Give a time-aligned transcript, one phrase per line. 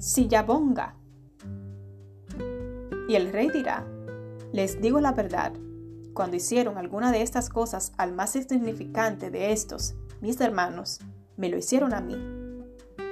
[0.00, 0.96] Sillabonga.
[3.06, 3.86] Y el rey dirá,
[4.50, 5.52] les digo la verdad,
[6.14, 11.00] cuando hicieron alguna de estas cosas al más insignificante de estos, mis hermanos,
[11.36, 12.16] me lo hicieron a mí.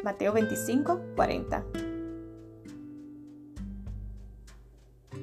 [0.02, 1.66] Mateo 25, 40.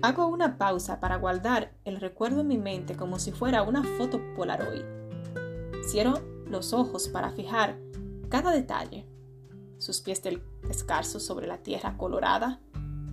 [0.03, 4.21] Hago una pausa para guardar el recuerdo en mi mente como si fuera una foto
[4.35, 4.83] Polaroid.
[5.89, 7.79] Cierro los ojos para fijar
[8.29, 9.07] cada detalle.
[9.85, 10.23] Sus pies
[10.67, 12.59] descalzos sobre la tierra colorada,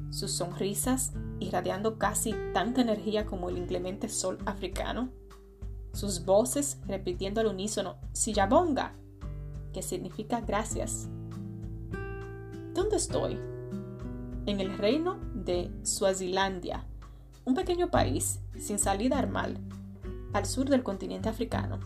[0.08, 5.10] sus sonrisas irradiando casi tanta energía como el inclemente sol africano,
[5.92, 8.94] sus voces repitiendo al unísono Sillabonga,
[9.74, 11.10] que significa gracias.
[12.72, 13.38] ¿Dónde estoy?
[14.46, 16.86] En el reino de Suazilandia,
[17.44, 19.58] un pequeño país sin salida armal
[20.32, 21.80] al sur del continente africano.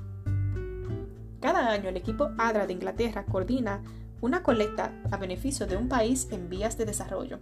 [1.40, 3.82] Cada año el equipo ADRA de Inglaterra coordina
[4.20, 7.40] una colecta a beneficio de un país en vías de desarrollo.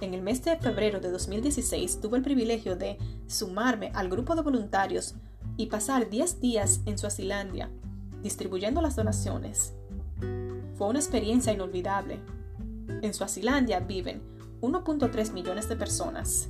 [0.00, 4.42] En el mes de febrero de 2016 tuve el privilegio de sumarme al grupo de
[4.42, 5.14] voluntarios
[5.56, 7.70] y pasar 10 días en Suazilandia
[8.22, 9.72] distribuyendo las donaciones.
[10.76, 12.20] Fue una experiencia inolvidable.
[13.02, 14.22] En Suazilandia viven
[14.60, 16.48] 1.3 millones de personas.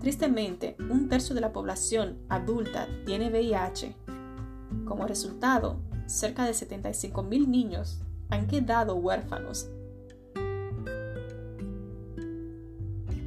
[0.00, 3.94] Tristemente, un tercio de la población adulta tiene VIH.
[4.86, 9.68] Como resultado, cerca de 75 mil niños han quedado huérfanos.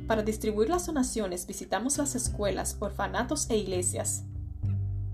[0.07, 4.25] Para distribuir las donaciones visitamos las escuelas, orfanatos e iglesias.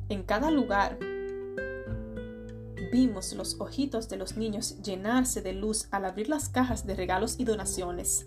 [0.09, 0.97] En cada lugar
[2.91, 7.35] vimos los ojitos de los niños llenarse de luz al abrir las cajas de regalos
[7.39, 8.25] y donaciones.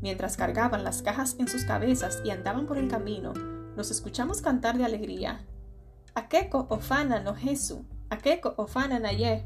[0.00, 3.34] Mientras cargaban las cajas en sus cabezas y andaban por el camino,
[3.76, 5.44] nos escuchamos cantar de alegría.
[6.14, 9.44] Akeko ofana no Jesús, Akeko ofana naye.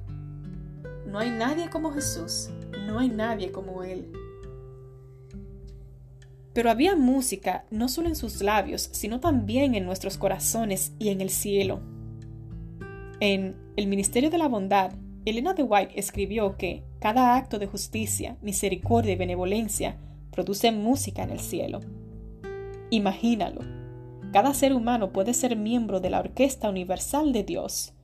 [1.06, 2.50] No hay nadie como Jesús,
[2.87, 4.10] no hay nadie como Él.
[6.53, 11.20] Pero había música no solo en sus labios, sino también en nuestros corazones y en
[11.20, 11.81] el cielo.
[13.20, 14.92] En El Ministerio de la Bondad,
[15.25, 19.97] Elena de White escribió que cada acto de justicia, misericordia y benevolencia
[20.31, 21.81] produce música en el cielo.
[22.91, 23.60] Imagínalo.
[24.32, 27.94] Cada ser humano puede ser miembro de la Orquesta Universal de Dios.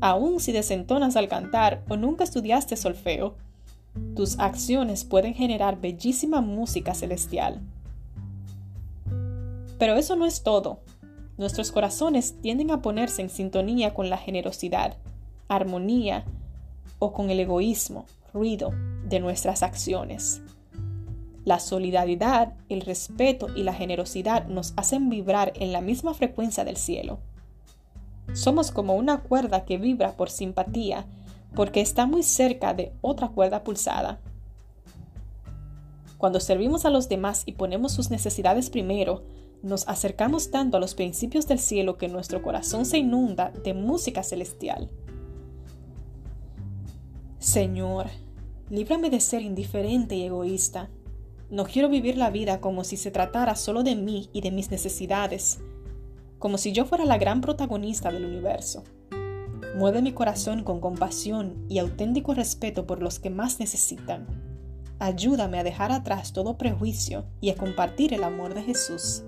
[0.00, 3.34] Aun si desentonas al cantar o nunca estudiaste solfeo,
[4.14, 7.60] tus acciones pueden generar bellísima música celestial.
[9.78, 10.80] Pero eso no es todo
[11.38, 14.96] nuestros corazones tienden a ponerse en sintonía con la generosidad,
[15.48, 16.24] armonía
[16.98, 18.72] o con el egoísmo, ruido
[19.06, 20.40] de nuestras acciones.
[21.44, 26.76] La solidaridad, el respeto y la generosidad nos hacen vibrar en la misma frecuencia del
[26.76, 27.18] cielo.
[28.36, 31.06] Somos como una cuerda que vibra por simpatía
[31.54, 34.20] porque está muy cerca de otra cuerda pulsada.
[36.18, 39.24] Cuando servimos a los demás y ponemos sus necesidades primero,
[39.62, 44.22] nos acercamos tanto a los principios del cielo que nuestro corazón se inunda de música
[44.22, 44.90] celestial.
[47.38, 48.08] Señor,
[48.68, 50.90] líbrame de ser indiferente y egoísta.
[51.48, 54.70] No quiero vivir la vida como si se tratara solo de mí y de mis
[54.70, 55.58] necesidades,
[56.46, 58.84] como si yo fuera la gran protagonista del universo.
[59.74, 64.28] Mueve mi corazón con compasión y auténtico respeto por los que más necesitan.
[65.00, 69.24] Ayúdame a dejar atrás todo prejuicio y a compartir el amor de Jesús.